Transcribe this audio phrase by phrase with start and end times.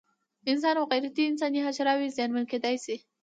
[0.51, 2.95] انسان او غیر انساني حشراوې زیانمن کېدای شي.